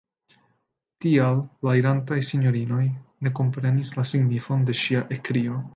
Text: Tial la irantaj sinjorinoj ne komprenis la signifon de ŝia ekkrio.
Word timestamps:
Tial 1.05 1.37
la 1.69 1.75
irantaj 1.81 2.19
sinjorinoj 2.31 2.83
ne 3.27 3.35
komprenis 3.41 3.97
la 4.01 4.11
signifon 4.15 4.71
de 4.71 4.81
ŝia 4.83 5.09
ekkrio. 5.19 5.67